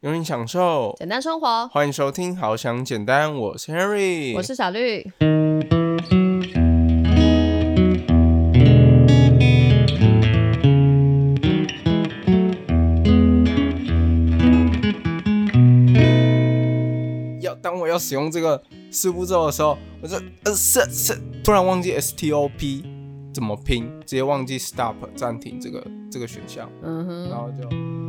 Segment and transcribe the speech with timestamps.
[0.00, 5.04] 有人享受，简单生活，欢迎收听《好想简单》，我是 Henry，我是小绿。
[17.40, 18.62] 要当我要使用这个
[18.92, 22.84] 四步骤的时候，我就呃是是突然忘记 S T O P
[23.34, 28.07] 怎么拼，直接忘记 Stop 暂停这个这个选项，嗯哼，然后就。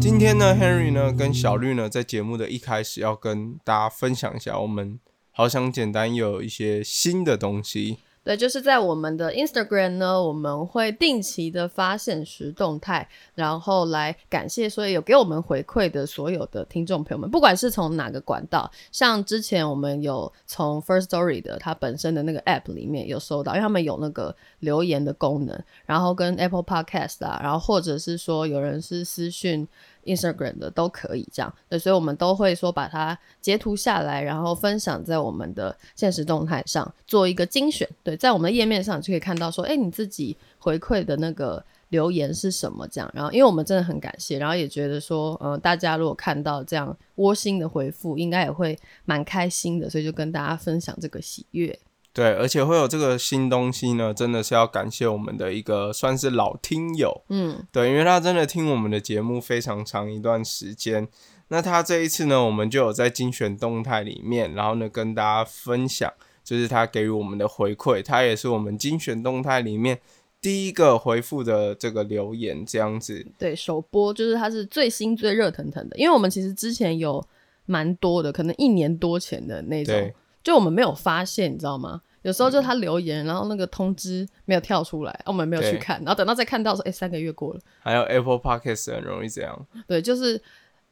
[0.00, 5.00] 今天呢，Henry 呢跟小绿呢在节目的一开始要跟大家分享一下，我们
[5.32, 7.98] 好想简单有一些新的东西。
[8.28, 29.66] 对，就是在我们的 Instagram 呢，我们会定期的发现实动态，然后来感谢所有给我们回馈的所有的听众朋友们，不管是从哪个管道，像之前我们有从 First Story 的它本身的那个 App 里面有收到，因为他们有那个留言的功能，然后跟 Apple Podcast 啊，然后或者是说有人是私讯。
[30.04, 37.88] Instagram 的都可以这样，对，所以我们都会说把它截图下来，然后分享在我们的现实动态上做一个精选。
[38.02, 43.10] 对，在我们的页面上就可以看到说，哎，你自己回馈的那个留言是什么这样。
[43.14, 51.78] 然后，因为我们真的很感谢，然后也觉得说，呃，大家如果看到这样窝心的回复，应该也会蛮开心的，所以就跟大家分享这个喜悦。
[52.18, 61.06] 对，而且会有这个新东西呢，真的是要感谢我们的一个算是老听友，嗯，对，因为他真的听我们的节目非常长一段时间。
[61.46, 70.00] 那他这一次呢，我们就有在精选动态里面，然后呢跟大家分享，就是他给予我们的回馈，他也是我们精选动态里面
[70.40, 73.24] 第一个回复的这个留言，这样子。
[73.38, 77.24] 对，首播就是他是最新最热腾腾的，因为我们其实之前有
[77.66, 82.00] 蛮多的，可能一年多前的那种，就我们没有发现，你知道吗？
[82.22, 87.60] 有时候就他留言，然后那个通知没有跳出来，我们没有去看，然后等到再看到说，哎，三个月过了。
[87.80, 89.66] 还有 Apple Podcast 很容易这样。
[89.86, 90.40] 对，就是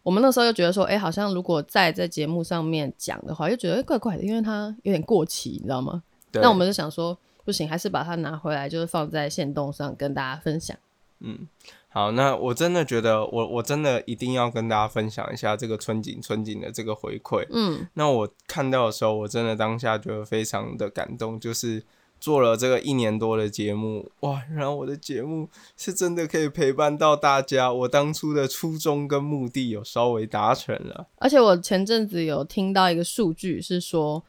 [0.03, 6.03] 我们那时候就觉得说，哎，好像如果再在节目上面讲的话，又觉得怪怪的，因为它有点过期，你知道吗？
[6.33, 10.77] 那我们就想说，不行，还是把它拿回来，就是放在线动上跟大家分享。
[11.21, 11.47] 嗯。
[11.89, 17.47] 好，那我真的觉得，我我真的一定要跟大家分享一下这个春景春景的这个回馈。
[17.51, 21.83] 嗯，那我看到的时候，我真的当下觉得非常的感动，就是
[22.21, 31.07] 做了这个一年多的节目，哇，然后我的节目是真的可以陪伴到大家，我当初的初衷跟目的有稍微达成了。
[31.17, 34.23] 而且我前阵子有听到一个数据是说。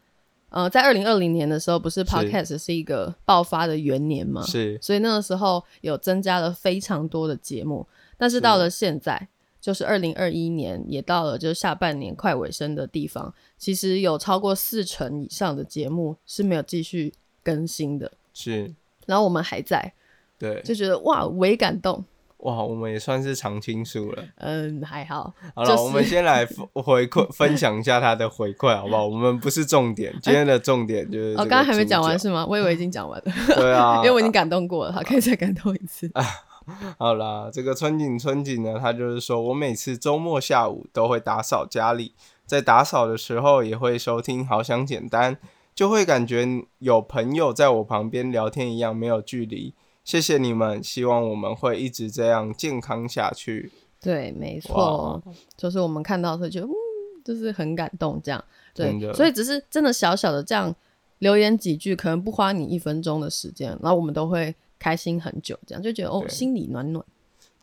[0.50, 4.42] 呃，在二零二零年的时候，不是 Podcast 是一个爆发的元年嘛？
[4.44, 7.86] 是，所以那个时候有增加了非常多的节目，
[8.18, 9.28] 但是到了现在，
[9.60, 18.10] 就是二零二一年，也到了就是下半年快尾声的地方，其实有超过四成以上的节目是没有继续更新的。
[18.34, 18.74] 是，
[19.06, 19.94] 然后我们还在，
[20.40, 22.04] 对，就觉得哇，微感动。
[22.40, 24.24] 哇，我们也算是常青树了。
[24.36, 25.34] 嗯，还好。
[25.56, 29.08] 好了，我们先来 回馈分享一下他的回馈，好不好？
[29.08, 31.34] 我们不是重点，今天的重点就是。
[31.34, 32.46] 哦，刚刚还没讲完是吗？
[32.48, 33.34] 我以为已经讲完了。
[33.56, 36.10] 对啊，因为我已经感动过了，好，可以再感动一次。
[37.00, 42.14] 好啦，这个春景春景呢，他就是说我每次周末下午都会打扫家里，
[42.46, 45.38] 在打扫的时候也会收听，好想简单，
[45.74, 46.46] 就会感觉
[46.80, 49.74] 有朋友在我旁边聊天一样，没有距离。
[50.08, 53.70] 谢谢你们，希望我们会一直这样健康下去。
[54.00, 55.22] 对，没错，
[55.58, 56.72] 就是我们看到的就嗯，
[57.26, 58.42] 就是很感动这样。
[58.74, 60.74] 对，所以只是真的小小的这样
[61.20, 67.04] 留言几句，可能不花你一分钟的时间，然后我们都会开心很久，这样就觉得哦，心里暖暖。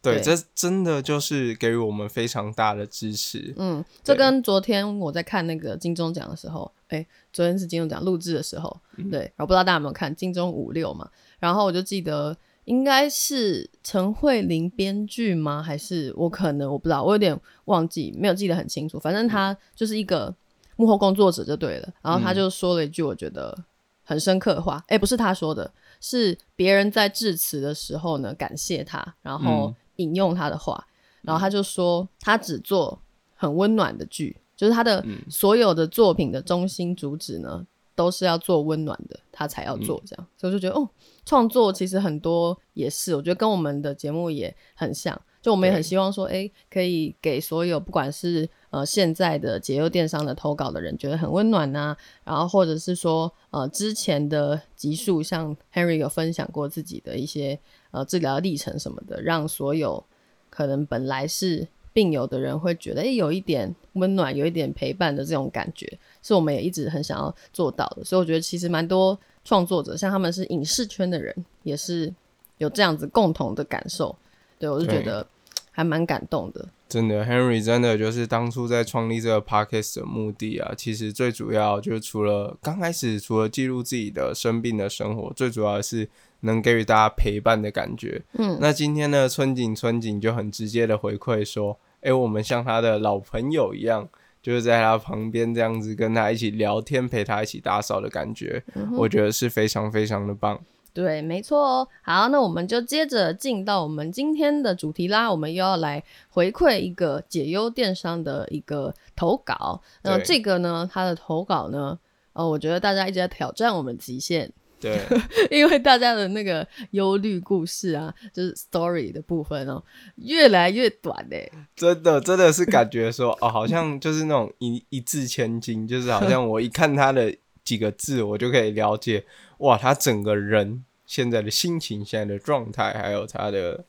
[0.05, 3.55] 对，这真的就是给予我们非常大的支持。
[3.57, 8.79] 嗯，这跟昨天我在看那个金钟奖的时候，哎，昨天是金钟奖录制的时候，
[9.11, 11.09] 对，然后不知道大家有没有看金钟五六嘛？
[11.39, 15.63] 然后我就记得应该是陈慧琳编剧吗？
[15.63, 18.99] 还是我可能我不知道，我有点忘记，没有记得很清楚。
[19.01, 20.35] 反正他就是一个
[20.77, 21.89] 幕后工作者就对了。
[22.03, 23.57] 然后他就说了一句我觉得
[24.03, 29.75] 很深刻的话，哎，不是他说的，是别人在致辞的时候呢感谢他，然后。
[29.97, 30.87] 引用他的话，
[31.23, 33.01] 然后他就说，他只做
[33.35, 40.27] 很温暖的剧，就是他的所有的作品的中心主旨呢，都是要做温暖的，他才要做这样。
[40.37, 40.89] 所以我就觉得，哦，
[41.25, 57.59] 创作其实很多也是，我觉得跟我们的节目也很像，就我们也很希望说，哎，可以给所有不管是呃现在的解忧电商的投稿的人，觉得很温暖呐，然后或者是说，呃，之前的集数，像 Henry 有分享过自己的一些。
[57.95, 60.05] 呃，治疗历程什么的，让所有
[60.51, 65.87] 可能本来是病友的人会觉得，哎，有一点温暖，有一点陪伴的这种感觉，
[66.21, 68.03] 是我们也一直很想要做到的。
[68.03, 71.33] 所以我觉得其实蛮多创作者，像他们是影视圈的人，
[71.63, 72.13] 也是
[72.59, 74.17] 有这样子共同的感受，
[74.59, 75.25] 对我就觉得
[75.71, 76.69] 还蛮感动的。
[76.89, 86.09] 真的，Henry 真的就是当初在创立这个 podcast 的目的啊，其实最主要就是除了刚开始除了记录自己的生病的生活，最主要的是
[86.45, 88.23] 能给予大家陪伴的感觉。
[88.39, 94.09] 嗯，那今天呢，春景春景就很直接的回馈说，诶，我们像他的老朋友一样，
[94.43, 98.63] 就是在他旁边这样子跟他一起聊天，陪他一起打扫的感觉，
[98.97, 100.61] 我觉得是非常非常的棒。
[100.93, 101.89] 对，没错哦。
[102.03, 105.29] 好，那我们就接着进到我们今天的主题啦。
[105.29, 109.83] 我们又要来回馈一个解忧电商的一个投稿。
[110.03, 111.99] 那这个呢，他的投稿呢，
[112.35, 115.01] 呃，我觉得大家一直在挑战我们极限，对，
[115.51, 119.83] 因为大家的那个忧虑故事啊，就是 story 的部分哦，
[120.17, 121.51] 越来越短嘞。
[121.75, 127.35] 真的真的是感觉说，哦，好像就是那种一一字千金，就是好像 我一看他的
[127.65, 129.25] 几个字，我就可以了解，
[129.59, 133.83] 哇，他整个人现在的心情、现在的状态，还有他的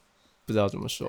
[0.46, 1.06] 不知道怎么说，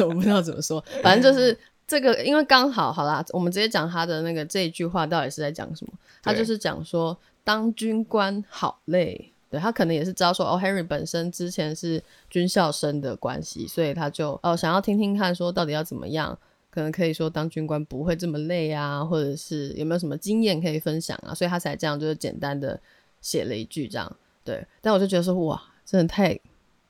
[0.00, 1.56] 我不知道怎么说，反正就是
[1.86, 5.92] 这个，因为刚好好啦，我们直接讲他的那个这一句话到底是在讲什么。
[6.22, 7.16] 他就是讲说，
[7.46, 9.32] 当军官好累。
[9.48, 16.36] 对他可能也是知道说，哦，Henry 本身之前是军校生的关系，所以他就哦想要听听看，说到底要怎么样，
[16.68, 22.78] 可能可以说当军官不会这么累啊，或者是有没有什么经验可以分享啊，所以他才这样就是简单的
[23.20, 24.16] 写了一句这样。
[24.42, 26.36] 对，但我就觉得说，哇，真的太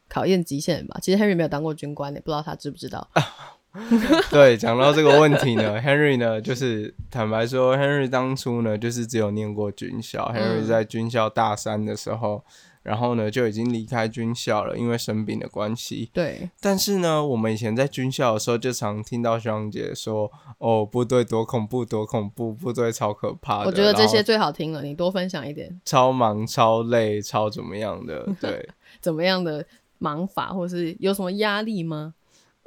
[0.09, 0.99] 考验极限了吧？
[1.03, 3.07] 其实 Henry 没有当过军官，也不知道他知不知道。
[4.31, 10.33] 对，讲到这个问题呢， Henry 呢，就是坦白说，Henry 当初呢，就是只有念过军校。
[10.35, 12.45] Henry 在军校大三的时候，
[12.83, 16.11] 然后呢就已经离开军校了，因为生病的关系。
[16.13, 28.27] 对，但是呢，我们以前在军校的时候，就常听到学长姐说：“哦，部队多恐怖，多恐怖，部队超可怕的。”我觉得这些最好听了，你多分享一点超忙、超累、超怎么样的？
[28.41, 28.69] 对，
[29.01, 29.65] 怎么样的
[29.99, 32.15] 忙法，或是有什么压力吗？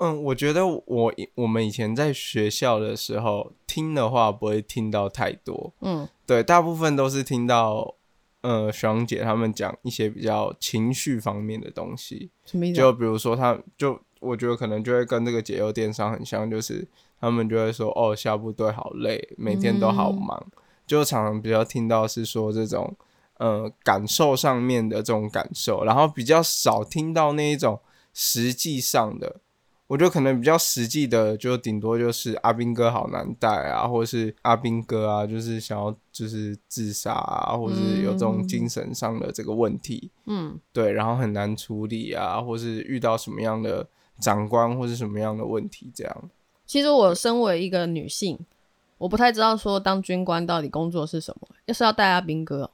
[0.01, 5.73] 嗯，我觉得我我们以前在学校的时候听的话，不会听到太多。
[5.81, 7.95] 嗯对，大部分都是听到
[8.41, 12.31] 呃学长姐他们讲一些比较情绪方面的东西。
[12.45, 12.83] 什么意思啊？
[12.83, 16.87] 就比如说他，就我觉得可能就会跟这个解忧电商很像，就是
[17.19, 20.45] 他们就会说哦，下部队好累，每天都好忙，
[20.87, 22.95] 就常常比较听到是说这种
[23.37, 27.81] 呃感受上面的这种感受，然后比较少听到那一种
[28.13, 29.41] 实际上的。
[29.89, 40.11] 我觉得可能比较实际的，就顶多就是阿兵哥好难带啊，或者是阿兵哥啊，就是想要就是自杀啊，或者是有这种精神上的这个问题。
[40.27, 43.87] 嗯对，然后很难处理啊，或是遇到什么样的
[44.19, 46.29] 长官或是什么样的问题，这样。
[46.67, 48.37] 其实我身为一个女性，
[48.99, 52.69] 我不太知道说当军官到底工作是什么，要是要带阿兵哥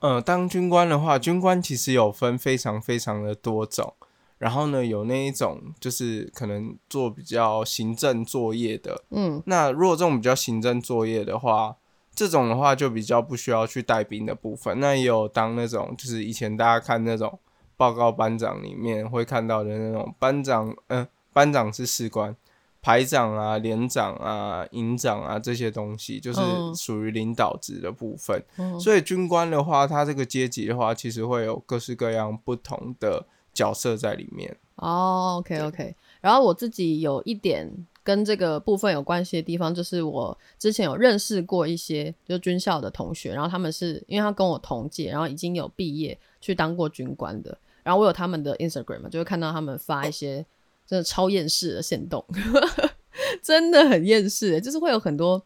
[0.00, 3.94] 哦、呃，当军官的话，军官其实有分非常非常的多种，
[4.40, 9.04] 然后呢，有那一种就是可能做比较行政作业的。
[9.10, 11.76] 嗯那如果这种比较行政作业的话，
[12.14, 14.80] 这种的话就比较不需要去带兵的部分。
[14.80, 17.38] 那也有当那种就是以前大家看那种
[17.76, 22.34] 报告班长里面会看到的那种班长，嗯、班长是士官，
[22.80, 28.42] 排长啊、连长啊、营长啊这些东西，就是嗯属于领导职的部分。
[28.56, 34.56] 嗯所以军官的话，他这个阶级的话，其实会有各式各样不同的角色在里面。
[34.76, 35.94] 哦，OK OK。
[36.20, 37.70] 然后我自己有一点
[38.02, 50.44] 跟这个部分有关系的地方，就是我之前有认识过一些就军校的同学，然后他们是因为他跟我同届，然后已经有毕业去当过军官的，然后我有他们的 Instagram 嘛，就会看到他们发一些
[50.86, 52.24] 真的超厌世的线动，
[53.42, 55.42] 真的很厌世欸，就是会有很多，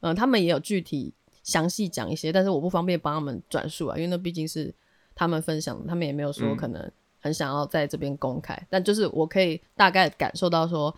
[0.00, 4.74] 嗯、他们也有具体详细讲一些，但是我不方便帮他们转述啊，因为那毕竟是
[5.14, 10.94] 他们分享的，他们也没有说嗯可能很想要在这边公开，但就是我可以大概感受到说，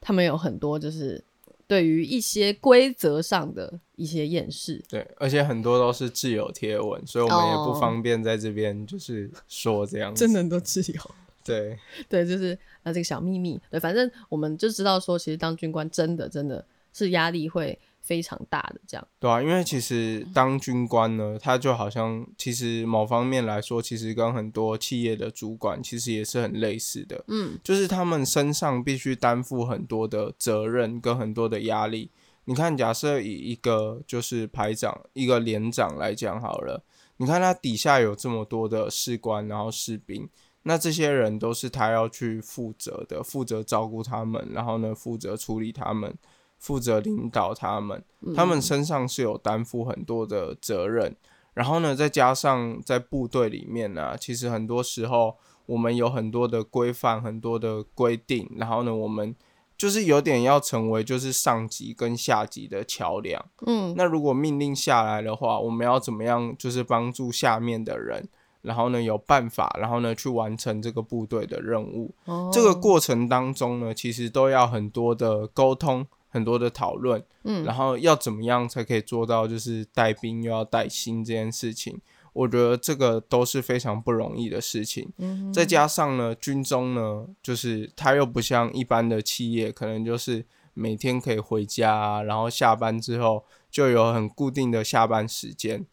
[0.00, 1.22] 他们有很多就是
[1.66, 10.24] 对于一些规则上的一些厌世，对，而且很多都是自有贴文，所以我们也不哦方便在这边就是说这样子。
[10.24, 11.00] 真的都自由。
[11.44, 11.78] 对，
[12.08, 13.60] 对，就是呃这个小秘密。
[13.70, 19.08] 对，反正我们就知道说，其实当军官真的真的是压力会非常大的这样。
[19.18, 32.10] 对啊，因为其实当军官呢，他就好像其实某方面来说，其实跟很多企业的主管其实也是很类似的，嗯就是他们身上必须担负很多的责任跟很多的压力。
[32.44, 36.84] 你看，假设以一个就是排长、一个连长来讲好了，
[37.16, 40.28] 你看他底下有这么多的士官，然后士兵，
[40.64, 46.14] 那这些人都是他要去负责的，负责照顾他们，然后呢，负责处理他们，
[46.58, 48.02] 负责领导他们，
[48.34, 51.14] 他们身上是有担负很多的责任。
[51.54, 59.34] 然后呢，再加上在部队里面呢、其实很多时候我们有很多的规范、很多的规定，然后呢，我们
[59.78, 63.44] 就是有点要成为就是上级跟下级的桥梁。
[63.66, 68.28] 嗯，那如果命令下来的话，我们要怎么样就是帮助下面的人，
[68.62, 72.12] 然后呢有办法，然后呢去完成这个部队的任务。
[72.24, 77.24] 哦这个过程当中呢，其实都要很多的沟通，很多的讨论。
[77.44, 82.00] 嗯然后要怎么样才可以做到就是带兵又要带薪这件事情？
[82.32, 85.12] 我觉得这个都是非常不容易的事情。
[85.18, 95.86] 嗯再加上呢，军中呢，就是他又不像一般的企业，可能就是每天可以回家、啊，然后下班之后就有很固定的下班时间。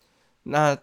[0.43, 0.75] 那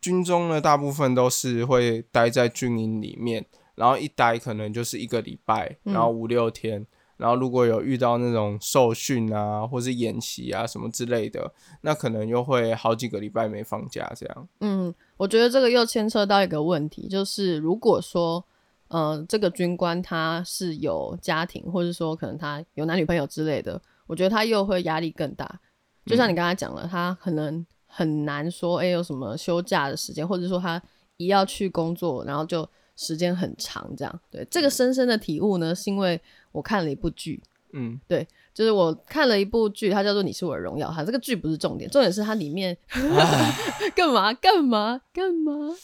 [0.00, 3.46] 军中呢，大部分都是会待在军营里面，
[3.76, 6.86] 然后一待可能就是一个礼拜，嗯然后五六天。
[7.16, 14.48] 然后如果有遇到那种受训啊，或是演习啊什么之类的，那可能又会好几个礼拜没放假这样。
[14.60, 18.44] 嗯，我觉得这个又牵涉到一个问题，就是如果说，
[18.88, 25.60] 呃，这个军官他是有家庭，或者说可能他有男女朋友之类的，我觉得他又会压力更大。
[26.04, 30.80] 就像你刚才讲了，他可能很难说，哎、有什么休假的时间，或者说他
[31.16, 34.20] 一要去工作，然后就时间很长这样。
[34.30, 36.20] 对，这个深深的体悟呢，是因为
[36.52, 40.88] 我看了一部剧，嗯，对就是我看了一部剧，它叫做《你是我的荣耀》。
[40.90, 42.76] 哈，这个剧不是重点，重点是它里面
[43.94, 44.32] 干嘛？
[44.32, 45.00] 干嘛？
[45.12, 45.76] 干嘛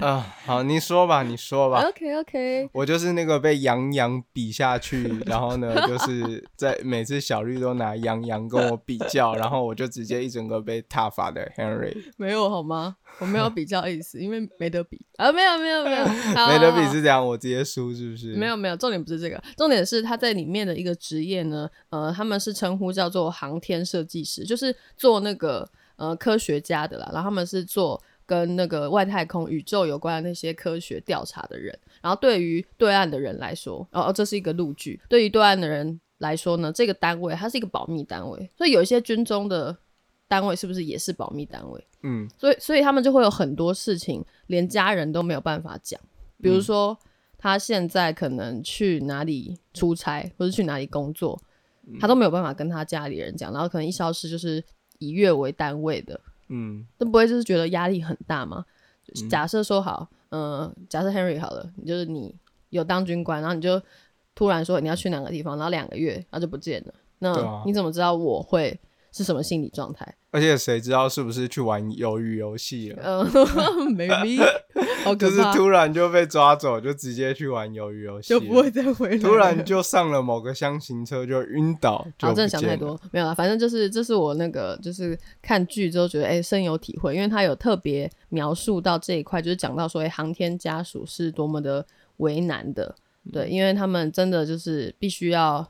[0.04, 1.82] 啊，好，你说吧，你说吧。
[1.86, 12.96] ？OK OK，我就是那个被杨洋比下去， 然后呢，就是在每次小绿都拿杨洋跟我比较，然后我就直接一整个被踏伐的 Henry，没有好吗？
[13.18, 18.34] 我没有比较意思， 因为没得比啊，没有没有没有，没得比是这样，我直接输是不是？
[18.34, 31.76] 没有没有，重点不是这个，重点是他在里面的一个职业呢，呃，他们是称呼叫做航天设计师，就是做那个呃科学家的啦，然后他们是做跟那个外太空、宇宙有关的那些科学调查的人。
[32.00, 39.76] 然后对于对岸的人来说，哦哦，这是一个陆剧，对于对岸的人来说呢，这个单位它是一个保密单位，所以有一些军中的
[40.28, 41.84] 单位是不是也是保密单位？
[42.04, 42.30] 嗯。
[42.38, 46.00] 所以所以他们就会有很多事情连家人都没有办法讲，
[46.40, 46.96] 比如说、
[47.36, 51.42] 他现在可能去哪里出差或者去哪里工作，
[51.98, 54.62] 他都没有办法跟他家里人讲，然后可能一消失就是
[54.98, 56.20] 以月为单位的，
[56.50, 56.86] 嗯。
[56.98, 58.64] 都不会就是觉得压力很大吗？
[59.28, 62.32] 假设说好，嗯、假设 Henry 好了，你就是你
[62.68, 63.82] 有当军官，然后你就
[64.36, 68.78] 突然说你要去哪个地方，然后两个月，然后就不见了，那你怎么知道我会
[69.12, 70.14] 是什么心理状态？
[70.32, 73.02] 而且谁知道是不是去玩鱿鱼游戏了？
[73.04, 73.26] 嗯、
[73.96, 74.38] maybe
[75.02, 79.18] 好可就是，突然就被抓走，就直接去玩鱿鱼游戏，就不会再回来。
[79.18, 82.68] 突然就上了某个箱型车就晕倒，就好，真的不见了。
[82.68, 91.84] 想太多，没有啦，反正就是这是我那个就是看剧之后觉得哎、深有体会，因为他有特别描述到这一块，就是讲到说哎、航天家属是多么的
[92.18, 92.94] 为难的，
[93.32, 95.66] 对，因为他们真的就是必须要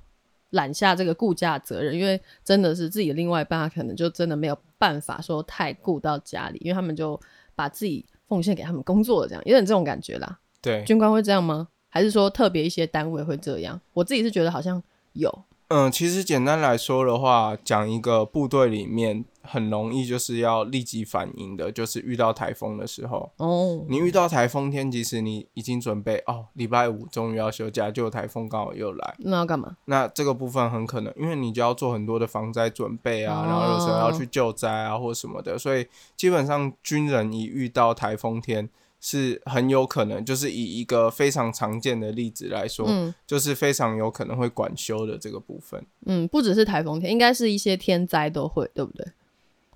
[0.51, 7.21] 揽下这个顾家的责任，因为真的是自己的另外一半，他可能就真的没有办法说太顾到家里，因为他们就
[7.55, 10.39] 把自己奉献给他们工作了，这样有点这种感觉啦。
[10.63, 11.69] 对，军官会这样吗？
[11.89, 13.81] 还是说特别一些单位会这样？
[13.93, 14.83] 我自己是觉得好像
[15.15, 29.77] 有，嗯，其实简单来说的话，讲一个部队里面很容易就是要立即反应的，就是遇到台风的时候，哦，你遇到台风天，即使你已经准备哦，礼拜五终于要休假，结果台风刚好又来，那要干嘛？
[29.85, 35.87] 那这个部分很可能，因为你就要做很多的防灾准备啊，哦然后有时候要去救灾啊或什么的，所以
[36.17, 38.69] 基本上军人一遇到台风天。
[39.01, 45.83] 是很有可能，就是以一个非常常见的例子来说，嗯就是非常有可能会管修的这个部分。
[46.07, 49.07] 嗯，不只是台风天，应该是一些天灾都会，对不对？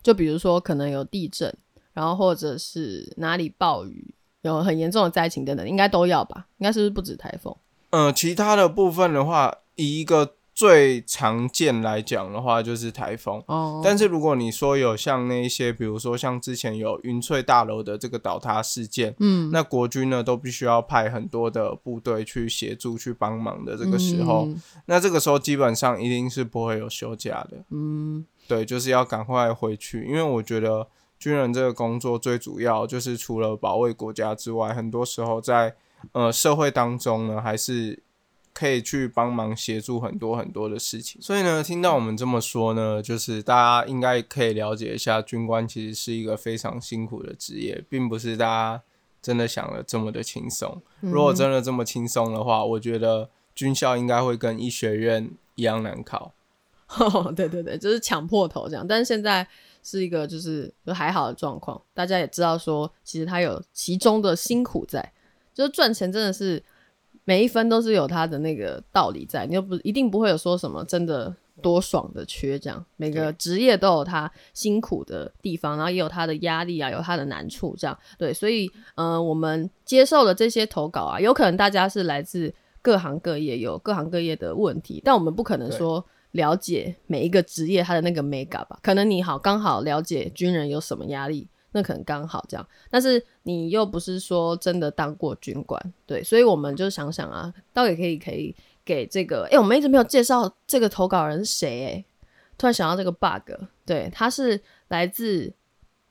[0.03, 1.57] 就比如说可能有地震，
[1.95, 6.47] 然后或者是哪里暴雨，有很严重的灾情等等，应该都要吧？
[6.59, 7.57] 应该是不是不止台风？
[7.89, 13.43] 呃，其他的部分的话，以一个最常见来讲的话，就是台风。
[13.47, 27.65] 哦，但是如果你说有像那一些，比如说像之前有云翠大楼的这个倒塌事件，嗯，那国军呢都必须要派很多的部队去协助、去帮忙的这个时候，嗯那这个时候基本上一定是不会有休假的。
[27.71, 30.87] 嗯对，就是要赶快回去，因为我觉得
[31.19, 35.75] 军人这个工作最主要就是除了保卫国家之外，很多时候在
[36.13, 38.04] 呃社会当中呢，还是
[38.55, 41.21] 可以去帮忙协助很多很多的事情。
[41.21, 48.83] 所以呢，听到我们这么说呢，就是大家应该可以了解一下，军官其实是一个非常辛苦的职业，并不是大家
[49.21, 50.81] 真的想的这么的轻松。
[51.01, 56.33] 如果真的这么轻松的话，我觉得军校应该会跟医学院一样难考。
[56.97, 58.87] 哦，对对对，就是抢破头这样。
[58.87, 59.45] 但是现在
[59.83, 65.13] 是一个就是就还好的状况，大家也知道说，其实他有其中的辛苦在。
[65.53, 66.61] 就是赚钱真的是
[67.25, 72.85] 每一分都是有它的那个道理在，你又不一定不会有说什么真的多爽的缺这样。
[72.97, 77.99] 每个职业都有它辛苦的地方，然后也有它的压力啊，有它的难处这样。
[78.19, 82.53] 对，所以呃，我们接受了这些投稿啊，有可能大家是来自
[82.83, 88.79] 各行各业，有各行各业的问题，但我们不可能说了解每一个职业他的那个 mega 吧？
[88.83, 91.49] 可能你好刚好了解军人有什么压力。
[91.75, 98.55] 那可能刚好这样，但是你又不是说真的当过军官，对，所以我们就想想啊，到底可以可以
[98.85, 102.05] 给这个，哎，我们一直没有介绍这个投稿人是谁，哎，
[102.57, 103.51] 突然想到这个 bug，
[103.85, 105.53] 对，他是来自，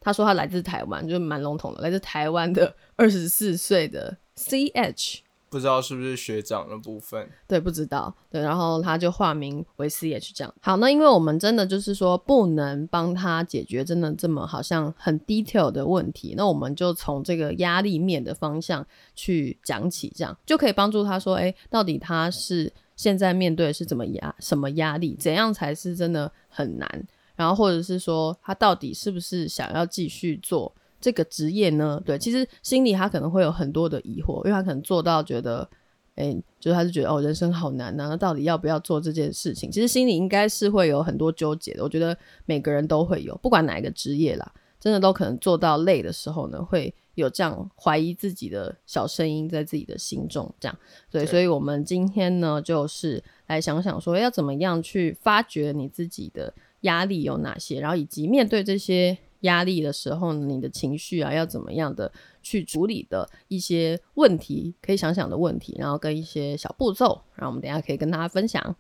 [0.02, 5.22] 他说他来自台湾，就是蛮笼统的，来自台湾的二十四岁的 CH。
[5.54, 7.30] 不知道是不是学长的部分？
[7.48, 8.12] 对，不知道。
[8.32, 10.52] 对，然后他就化名为 C H 这样。
[10.60, 18.84] 好，那因为我们真的就是说不能帮他解决真的这么好像很 detail 的问题，那我们就从这个压力面的方向
[19.14, 27.08] 去讲起，这样就可以帮助他说，哎，到底他是现在面对是怎么压什么压力，怎样才是真的很难？
[27.36, 30.74] 然后或者是说他到底是不是想要继续做？
[31.04, 35.70] 这个职业呢，对，其实心里他可能会有很多的疑惑，因为他可能做到觉得，
[36.16, 39.70] 哎，就是他是觉得哦，人生好难呐，那到底要不要做这件事情？
[39.70, 41.84] 其实心里应该是会有很多纠结的。
[41.84, 50.80] 我觉得每个人都会有，不管哪一个职业啦，真的都可能做到累的时候呢，会有这样怀疑自己的小声音在自己的心中，这样。
[51.12, 59.18] 对，所以我们今天呢，就是来想想说，要怎么样去发掘你自己的压力有哪些，然后以及面对这些。
[59.44, 68.76] 压力的时候，你的情绪啊，要怎么样的去处理的一些问题，可以想想的问题，然后跟一些小步骤，然后我们等下可以跟大家分享。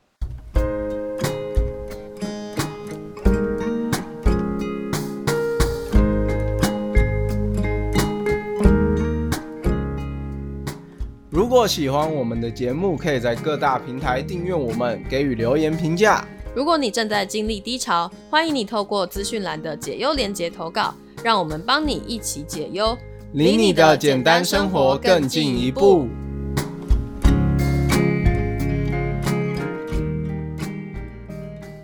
[11.30, 16.24] 如果喜欢我们的节目，可以在各大平台订阅我们，给予留言评价。
[16.56, 22.96] 如果你正在经历低潮，欢迎你透过资讯栏的解忧连接投稿，让我们帮你一起解忧，
[23.32, 26.08] 离你的简单生活更进一步。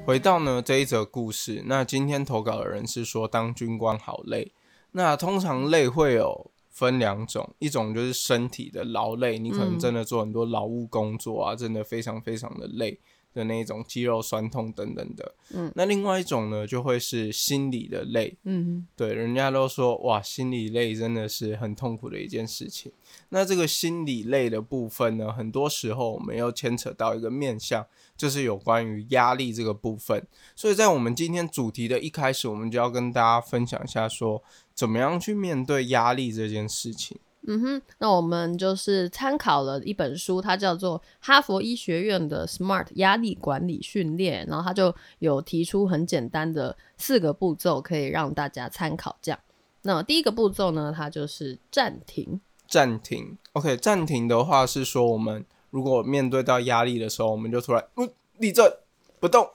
[0.05, 4.51] 回到呢这一则故事，那今天投稿的人是说当军官好累。
[4.91, 12.99] 那通常累会有分两种，一种就是身体的劳累，你可能真的做很多劳务工作啊，真的非常非常的累。
[13.39, 22.91] 的那种肌肉酸痛等等的，嗯，那另外一种呢，就会是心理的累，嗯，对，人家都说哇，心理累真的是很痛苦的一件事情。
[23.29, 27.85] 那这个心理累的部分呢，很多时候我们又牵扯到一个面向，
[28.17, 30.27] 就是有关于压力这个部分。
[30.55, 34.43] 所以在我们今天主题的一开始，我们就要跟大家分享一下，说
[34.75, 37.17] 怎么样去面对压力这件事情。
[37.51, 49.17] 嗯哼，那我们就是参考了一本书，它叫做哈佛医学院的 SMART 压力管理训练，然后它就有提出很简单的四个步骤，可以让大家参考。
[49.19, 49.39] 这样，
[49.81, 52.39] 那第一个步骤呢，它就是暂停。
[52.67, 58.07] 暂停，OK，暂停的话是说，我们如果面对到压力的时候，我们就突然嗯
[58.37, 58.71] 立正
[59.19, 59.49] 不动，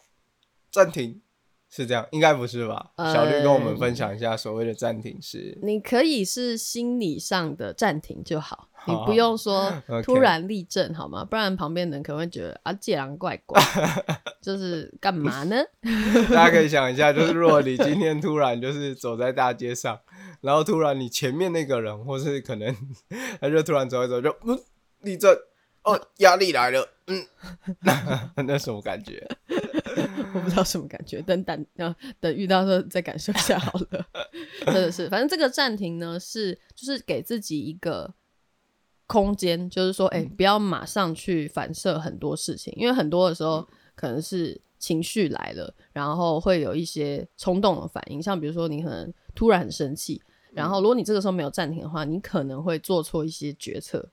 [0.73, 1.21] 暂停。
[1.75, 2.91] 是这样，应该不是吧？
[2.99, 5.59] 小绿跟我们分享一下所谓的暂停是。
[5.61, 9.73] 你可以是心理上的暂停就好，你不用说
[10.05, 11.25] 突然立正好吗？
[11.25, 13.61] 不然旁边人可能会觉得啊，借狼怪怪，
[14.41, 15.57] 就是干嘛呢？
[16.31, 19.99] 大家可以想一下，就是如果你今天突然就是走在大街上，
[20.43, 22.73] 然后突然你前面那个人，或是可能
[23.41, 24.57] 他就突然走一走就嗯
[25.01, 25.35] 立正，
[25.83, 27.27] 哦压力来了，嗯，
[28.47, 29.27] 那什么感觉？
[30.35, 34.07] 我不知道什么感觉，等等，然等遇到时候再感受一下好了。
[34.67, 38.13] 真的是，反正这个暂停呢，是就是给自己一个
[39.07, 50.21] 空间，就是说，哎，不要马上去反射很多事情，因为很多的时候可能是情绪来了，然后会有一些冲动的反应，像比如说你可能突然很生气，
[50.53, 54.09] 然后如果你这个时候没有暂停的话，你可能会做错一些决策。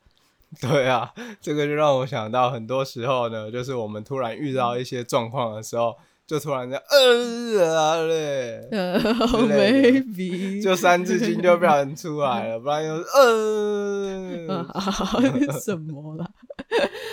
[0.60, 5.96] 对啊，这个就让我想到，很多时候呢，就是我们突然遇到一些状况的时候。
[6.28, 14.66] 就突然间，呃啊嘞，maybe 就三字经就不然出来了，不然又呃
[15.60, 16.26] 什么了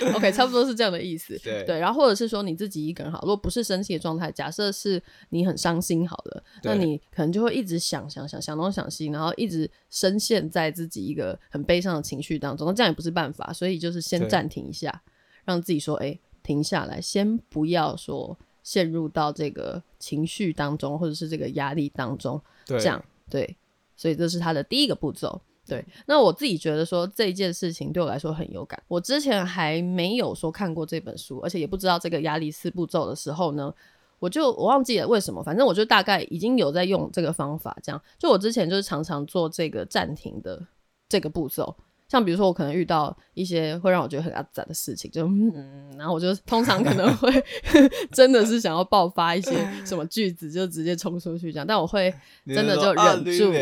[0.15, 1.39] OK，差不多是这样的意思。
[1.43, 15.03] 对对，然后或者是说你自己一个人好，如果不是生气的状态，假设是你很伤心好了，那你可能就会一直想想想想东想西，然后一直深陷在自己一个很悲伤的情绪当中，那这样也不是办法，所以就是先暂停一下，
[15.45, 18.39] 让自己说，哎，停下来，先不要说。
[18.65, 23.57] 陷入到这个情绪当中，或者是这个压力当中，这样对，
[23.97, 25.41] 所以这是他的第一个步骤。
[25.69, 28.83] 对，那我自己觉得说这件事情对我来说很有感。
[28.89, 33.73] 我之前还没有说看过这本书，而且也不知道这个压力四步骤的时候呢，
[34.19, 37.77] 我就我忘记了为什么，反正我就大概已经有在用这个方法。
[37.83, 40.67] 这样，就我之前就是常常做这个暂停的
[41.09, 41.77] 这个步骤。
[42.09, 47.31] 像比如说，我可能遇到一些会让我觉得很阿杂的事情，就嗯，然后我就 通常可能会
[48.11, 49.53] 真的是想要爆发一些
[49.85, 51.67] 什么句子，就直接冲出去这样。
[51.67, 52.13] 但我会
[52.47, 53.53] 真的就忍住，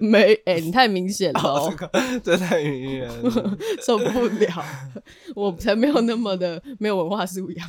[0.00, 1.70] 没哎，你太明显了，
[2.24, 4.64] 这太明显了， 受不了。
[5.36, 7.68] 我才没有那么的没有文化素养，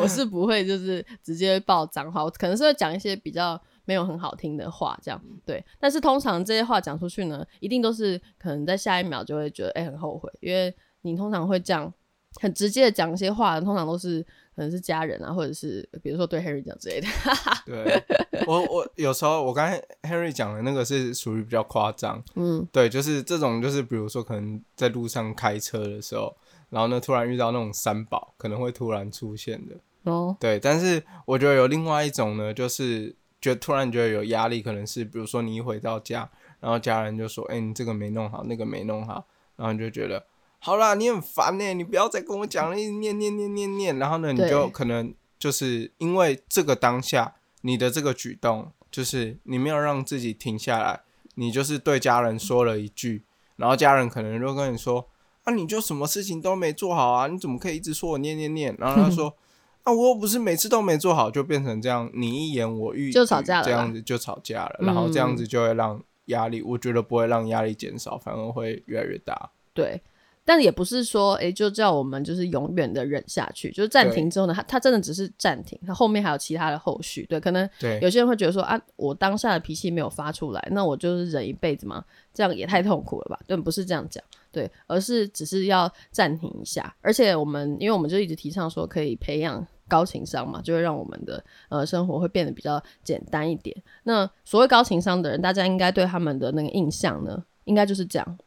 [0.00, 3.60] 我是不会就是直接爆脏话，我可能是会讲一些比较。
[3.86, 11.90] 没有很好听的话，这样对，但是通常这些话讲出去呢，一定都是可能在下一秒就会觉得哎很后悔，因为你通常会这样
[12.40, 14.20] 很直接的讲一些话，通常都是
[14.56, 17.06] 可能是家人啊，或者是比如说对 Henry 讲之类的。
[17.64, 26.36] 对，我我有时候我刚才 Henry 讲的那个是属于比较夸张，嗯，对，就是这种就是比如说可能在路上开车的时候，
[26.70, 29.76] 然后呢突然遇到那种三宝，可能会突然出现的
[30.10, 33.14] 哦，对，但是我觉得有另外一种呢，就是。
[33.40, 40.26] 就突然觉得有压力，可能是比如说你一回到家，然后家人就说：“哎，你这个没弄好，那个没弄好。”然后你就觉得
[40.58, 43.98] 好啦，你很烦呢，你不要再跟我讲了，一直念念念念念。
[43.98, 51.02] 然后呢，你就可能就是因为这个当下你的这个举动，就是你没有让自己停下来，
[51.34, 53.24] 你就是对家人说了一句，
[53.56, 55.08] 然后家人可能就跟你说
[55.44, 59.36] ：“啊，你就什么事情都没做好啊，你怎么可以一直说我念念念？”然后他说。
[59.86, 69.52] 那我又不是每次都没做好，就变成这样，你一言我一语就吵架了，这样子就吵架了，然后这样子就会让压力，我觉得不会让压力减少，反而会越来越大。
[69.72, 70.02] 对，
[70.44, 77.24] 但也不是说，哎，就叫我们就是永远的忍下去，就是暂停之后呢，他他真的只是暂停，他后面还有其他的后续。
[77.26, 77.70] 对，可能
[78.02, 83.38] 有些人会觉得说啊，我当下的脾气没有发出来，那我就是忍一辈子嘛，这样也太痛苦了吧？
[83.46, 89.64] 对，不是这样讲，对，而是只是要暂停一下，而且我们因为我们就一直提倡说可以培养。
[89.88, 93.76] 高情商嘛，就会让我们的呃生活会变得比较简单一点。
[94.02, 98.38] 那所谓高情商的人，大家应该对他们的那个印象呢，应该就是这样：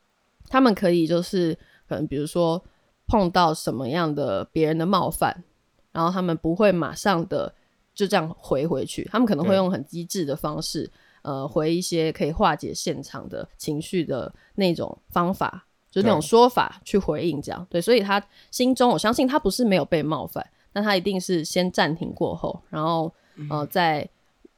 [0.49, 2.62] 他们可以就是可能比如说
[3.08, 5.43] 碰到什么样的别人的冒犯，
[5.91, 7.54] 然后他们不会马上的
[7.93, 17.65] 就这样回回去，他们可能会用很机智的方式，呃，回一些可以化解现场的情绪的那种方法，就那种说法去回应这样。
[17.69, 18.21] 对，所以他
[18.52, 20.45] 心中我相信他不是没有被冒犯。
[20.74, 23.14] 那他一定是先暂停过后，然后
[23.50, 24.08] 呃再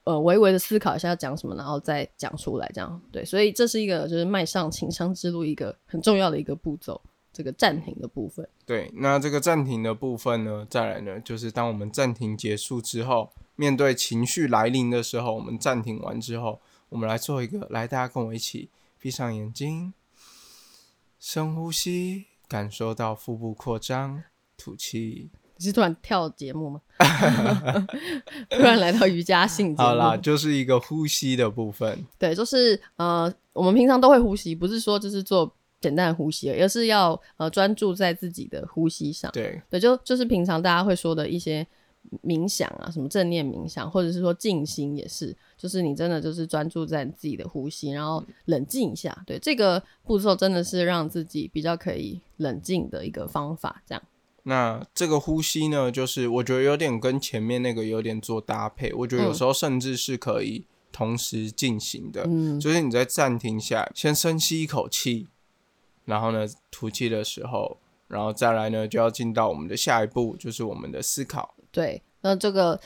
[0.03, 3.23] 呃微微的思考一下要讲什么，然后再讲出来，这样对。
[3.23, 6.99] 所以这是一个就是迈上情商之路一个很重要的一个步骤，
[7.31, 8.47] 这个暂停的部分。
[8.65, 18.69] 对，那这个暂停的部分呢，再来呢，就是当我们暂停结束之后，面对情绪来临的时候，我们暂停完之后，我们来做一个，来大家跟我一起
[18.99, 19.93] 闭上眼睛，
[21.19, 24.23] 深呼吸，感受到腹部扩张，
[24.57, 25.29] 吐气。
[25.61, 26.81] 你是突然跳节目吗？
[28.49, 32.03] 突然来到瑜伽性好啦，就是一个呼吸的部分。
[32.17, 39.29] 对，就是呃，我们平常都会呼吸，不是说就是做简单的呼吸，而是要呃专注在自己的呼吸上。
[39.31, 41.65] 对，对，就就是平常大家会说的一些
[42.23, 49.15] 冥想啊，什么正念冥想，或者是说静心，也是，就是你真的就是专注在自己的呼吸，然后冷静一下。
[49.27, 54.01] 对，这个步骤真的是让自己比较可以冷静的一个方法，这样。
[54.43, 58.91] 那这个呼吸呢，就是我觉得有点跟前面那个有点做搭配。
[58.93, 62.23] 我觉得有时候甚至是可以同时进行的。
[62.25, 65.27] 嗯，就是你在暂停下，先深吸一口气，
[66.05, 67.77] 然后呢吐气的时候，
[68.07, 71.53] 然后再来呢就要进到我们的下一步，就是我们的思考。
[71.71, 72.79] 对，那这个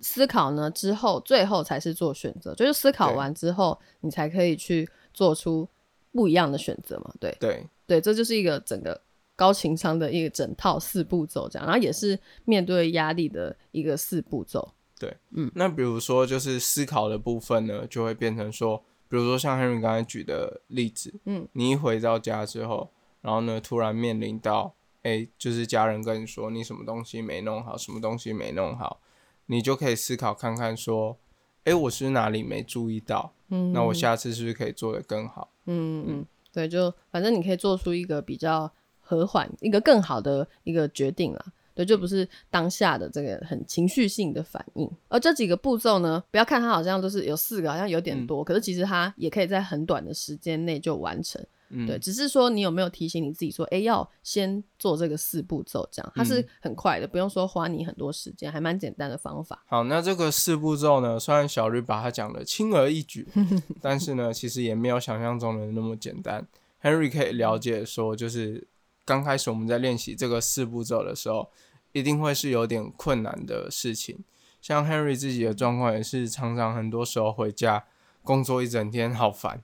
[0.00, 2.54] 思考呢之后，最后才是做选择。
[2.54, 5.68] 就是思考完之后，你才可以去做出
[6.12, 7.12] 不一样的选择嘛。
[7.20, 8.98] 对，对，对，这就是一个整个。
[9.36, 14.72] 高情商的一个整套四步骤，这样，然后也是面对压力的一个四步骤。
[14.98, 29.00] 对，嗯，那比如说就是思考的部分呢，就会变成说，比如说像 Henry 刚才举的例子，嗯，你一回到家之后，然后呢，突然面临到，哎，就是家人跟你说你什么东西没弄好，什么东西没弄好，
[29.46, 31.18] 你就可以思考看看说，
[31.64, 33.34] 哎，我是哪里没注意到？
[33.48, 35.50] 嗯，那我下次是不是可以做得更好？
[35.66, 38.72] 嗯嗯，对，就反正你可以做出一个比较。
[39.04, 44.90] 和缓一个更好的一个决定了，对，就不是当下的这个很情绪性的反应。
[45.08, 51.44] 而这几个步骤呢，不要看它好像都是有四个，好像有点多，可是其实它也可以在很短的时间内就完成。
[51.76, 59.64] 嗯对，只是说你有没有提醒你自己说，哎，要先做这个四步骤，这样它是嗯很快的，不用说花你很多时间，还蛮简单的方法。
[59.66, 63.26] 好，那这个四步骤呢，虽然小绿把它讲的轻而易举，
[63.80, 66.46] 但是呢，其实也没有想象中的那么简单。
[66.80, 68.68] Henry 可以了解说，就是
[69.04, 71.50] 刚开始我们在练习这个四步骤的时候，
[71.92, 74.24] 一定会是有点困难的事情。
[74.60, 77.84] 像 Henry 自己的状况也是，常常很多时候回家
[78.22, 79.62] 工作一整天好烦，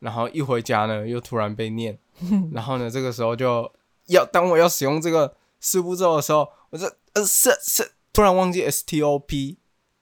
[0.00, 1.98] 然后一回家呢又突然被念，
[2.52, 3.72] 然后呢这个时候就
[4.06, 9.30] 要当我要使用这个四步骤的时候，我这呃是是突然忘记 stop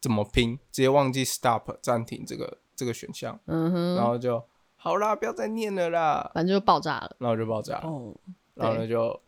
[0.00, 4.42] 怎么拼，直接忘记 stop 暂停这个这个选项，嗯哼，然后就
[4.76, 7.16] 好啦，不要再念了啦，反正就爆炸了。
[7.18, 8.14] 然后就爆炸了，哦，
[8.58, 9.20] 然后呢就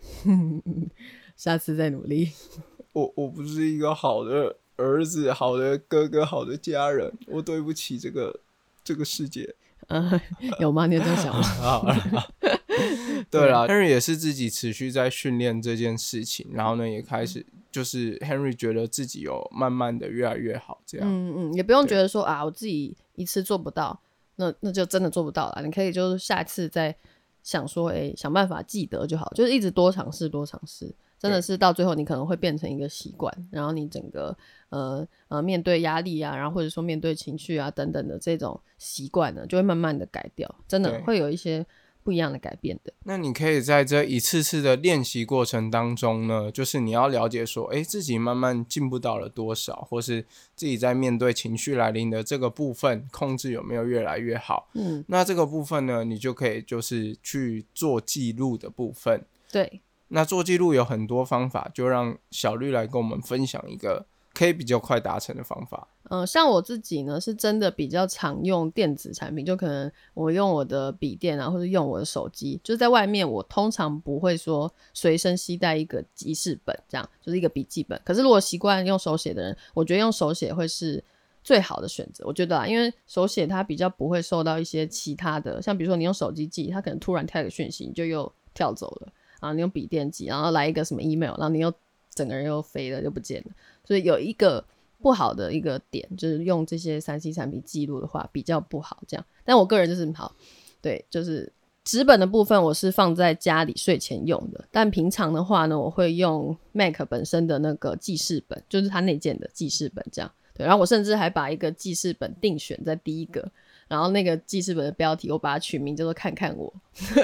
[1.36, 2.30] 下次再努力。
[2.92, 8.40] 我我不是一个好的儿子、好的哥哥、好的家人，我对不起这个
[8.82, 9.54] 这个世界。
[9.88, 10.20] 嗯，
[10.58, 10.86] 有吗？
[10.86, 11.96] 你有这样想吗？
[13.30, 21.06] 对了，Henry 也是自己持续在训练这件事情，然后呢，也开始就是 Henry 觉得自己有慢慢的越来越好，这样。
[21.08, 24.00] 嗯嗯，也不用对觉得说啊，我自己一次做不到，
[24.36, 25.62] 那那就真的做不到了。
[25.64, 26.94] 你可以就是下次再
[27.42, 30.94] 想说，哎、想办法记得就好，就是一直多尝试，多尝试。
[31.18, 34.34] 真的是到最后，你可能会变成一个习惯，然后你整个
[34.70, 41.66] 呃呃面对压力啊，然后或者说面对情绪啊等等的这种习惯呢，就会慢慢的改掉，真的会有一些
[42.02, 42.92] 不一样的改变的。
[43.04, 54.68] 那你可以在这一次次的练习过程当中呢，就是你要了解说，诶，自己慢慢进步到了多少，或是自己在面对情绪来临的这个部分控制有没有越来越好。
[54.74, 59.24] 嗯，那这个部分呢，你就可以就是去做记录的部分。
[59.50, 65.88] 对，那做记录有很多方法，就让小绿来跟我们分享一个可以比较快达成的方法。
[66.12, 78.00] 嗯、像我自己呢，是真的比较常用电子产品，就可能我用我的笔电啊，或者用我的手机，就是在外面，我通常不会说随身携带一个记事本，这样就是一个笔记本。
[78.04, 81.04] 可是如果习惯用手写的人，我觉得用手写会是
[81.44, 82.24] 最好的选择。
[82.26, 89.12] 我觉得啊，因为手写它比较不会受到一些其他的，像比如说你用手机记，它可能突然跳一个讯息，你就又跳走了。
[89.38, 91.72] 啊你用笔电记，然后来一个什么 email，然后你又
[92.12, 93.52] 整个人又飞了，就不见了。
[93.84, 94.64] 所以有一个
[95.00, 99.02] 不好的一个点，就是用这些三 C 产品记录的话比较不好。
[99.06, 100.34] 这样，但我个人就是好，
[100.80, 101.50] 对，就是
[101.84, 110.30] 纸本的部分我是放在家里睡前用的，但平常的话呢，我会用 Mac 本身的那个记事本，就是它内建的记事本这样。
[110.54, 113.50] 对，然后我甚至还把一个记事本定选在第一个，
[113.88, 116.70] 然后那个记事本的标题我把它取名叫做“看看我”。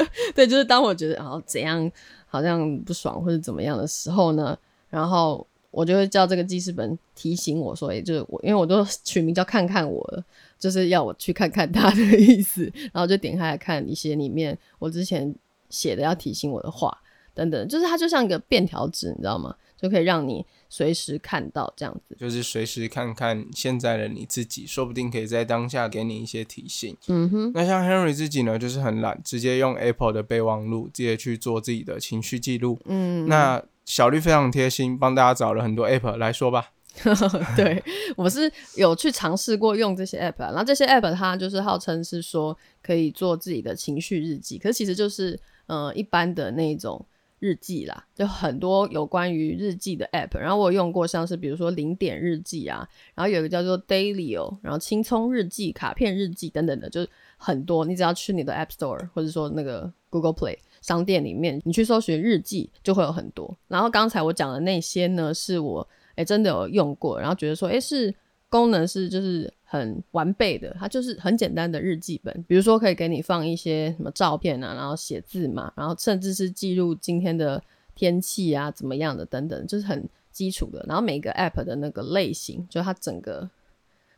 [0.34, 1.90] 对，就是当我觉得然后怎样
[2.26, 10.24] 好像不爽或者怎么样的时候呢，然后我就会叫这个记事本提醒我说，也就是我，因为我都取名叫“看看我”了，
[10.58, 15.34] 就是要我去看看他的意思，然后就点开来看一些里面我之前
[15.68, 16.96] 写的要提醒我的话
[17.34, 19.54] 等等，就是它就像一个便条纸，你知道吗？
[19.76, 22.16] 就可以让你随时看到这样子。
[22.18, 26.96] 就是随时看看现在的你自己，说不定可以在当下给你一些提醒。
[27.08, 32.80] 嗯哼，那像 Henry 自己呢，就是很懒，直接用 Apple 的备忘录直接去做自己的情绪记录。
[32.86, 36.72] 嗯，那小绿非常贴心，帮大家找了很多 App 来说吧。
[37.54, 37.82] 对，
[38.16, 47.04] 我是有去尝试过用这些 app，然后这些 app 它就是号称是说可以做自己的情绪日记，可是其实就是呃一般的那种
[47.38, 63.52] 日记啦，就很多有关于日记的 app，然后我用过像是比如说零点日记啊，然后有一个叫做 Dailyo，然后青葱日记、卡片日记等等的，就是很多，你只要去你的 App Store 或者说那个 Google Play 商店里面，你去搜寻日记就会有很多。
[63.66, 68.14] 然后刚才我讲的那些呢，是我诶真的有用过，然后觉得说诶是
[68.48, 77.60] 功能是就是很完备的，它就是很简单的日记本，比如说可以给你放一些什么照片啊，然后写字嘛，然后甚至是记录今天的
[77.96, 80.84] 天气啊怎么样的等等，就是很基础的。
[80.86, 83.50] 然后每个 App 的那个类型，就它整个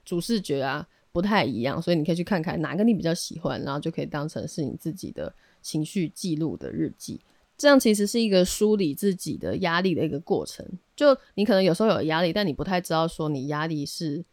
[0.05, 5.33] 主视觉啊不太一样，所以你可以去看看哪个你比较喜欢，然后就可以当成是你自己的
[5.69, 7.21] 情绪记录的日记。
[7.59, 10.65] 这样其实是一个梳理自己的压力的一个过程。
[10.97, 14.25] 就你可能有时候有压力，但你不太知道说你压力是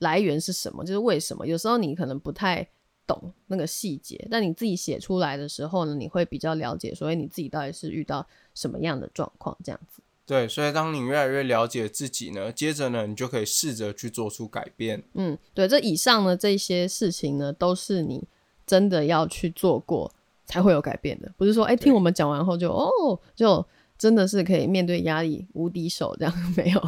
[0.00, 1.46] 来源是什么，就是为什么。
[1.46, 2.68] 有时候你可能不太
[3.06, 10.02] 懂那个细节，但你自己写出来的时候呢，你会比较了解，所以你自己到底是遇到什么样的状况，这样子。
[10.26, 15.04] 对，所以当你越来越了解自己呢，接着呢，你就可以试着去做出改变。
[15.14, 18.26] 嗯，对，这以上呢这些事情呢，都是你
[18.66, 20.12] 真的要去做过
[20.46, 23.64] 才会有改变的，不是说哎、听我们讲完后就哦就
[23.96, 26.82] 真的是可以面对压力无敌手这样， 没有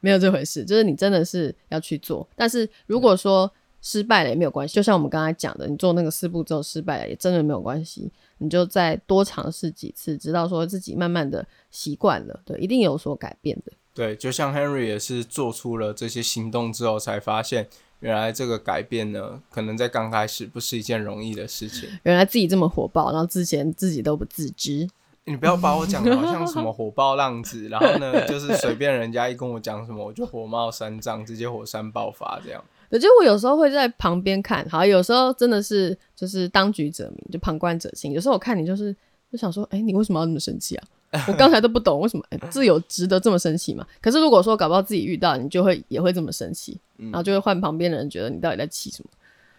[0.00, 2.26] 没有这回事，就是你真的是要去做。
[2.36, 13.72] 但是如果说失败了也没有关系，就像我们刚才讲的，你做那个四步骤失败了也真的没有关系，你就再多尝试几次，直到说自己慢慢的习惯了，对，一定有所改变的。
[13.92, 17.68] 对，就像 Henry 也是做出了这些行动之后，才发现
[18.02, 21.88] 原来这个改变呢，可能在刚开始不是一件容易的事情。
[22.02, 24.88] 原来自己这么火爆，然后之前自己都不自知。
[25.24, 32.62] 你不要把我讲的好像什么火爆浪子，然后呢， 就是随便人家一跟我讲什么，我就火冒三丈，直接火山爆发这样。
[32.90, 38.12] 对，就我有时候会在旁边看，好，有时候真的是就是当局者迷，就旁观者清。
[38.12, 38.92] 有时候我看你就是
[39.30, 40.84] 就想说，哎，你为什么要那么生气啊？
[41.28, 43.86] 我刚才都不懂为什么，自由值得这么生气嘛？
[44.00, 49.10] 可是如果说搞不好自己遇到，你就会也会这么生气，然后就会换旁边的人觉得你到底在气什么？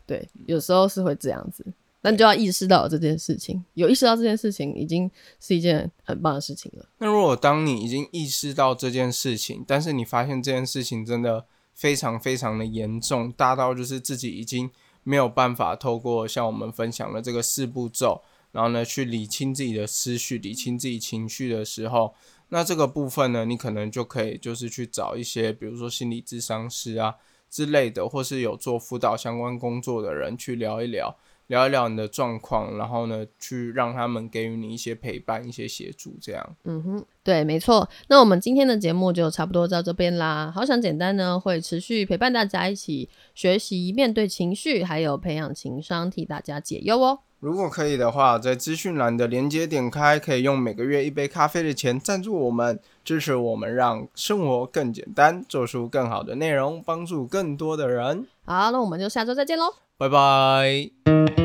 [0.06, 1.66] 对，有时候是会这样子。
[2.06, 6.86] 那你就要意识到这件事情，有意识到这件事情已经是一件很棒的事情了。
[6.98, 14.70] 那如果当你已经意识到这件事情，但是你发现这件事情真的非常非常的严重，大到就是自己已经
[15.04, 18.22] 没有办法透过像我们分享的这个四步骤，
[18.54, 22.16] 然后呢去理清自己的思绪、理清自己情绪的时候，
[22.48, 27.16] 那这个部分呢，你可能就可以就是去找一些，比如说心理咨商师啊
[27.50, 31.18] 之类的，或是有做辅导相关工作的人去聊一聊。
[31.48, 36.56] 聊一聊你的状况，然后呢，去让他们给予你一些陪伴、一些协助，这样。
[36.64, 37.88] 嗯哼，对，没错。
[38.08, 40.50] 那我们今天的节目就差不多到这边啦。
[40.56, 47.20] 好想简单呢，会持续陪伴大家一起学习面对情绪，还有培养情商，替大家解忧哦。
[47.44, 58.26] 如果可以的话，在资讯栏的连接点开，可以用每个月一杯咖啡的钱赞助我们，支持我们，让生活更简单，做出更好的内容，帮助更多的人。
[58.46, 59.74] 好，那我们就下周再见喽。
[59.98, 61.43] 拜拜。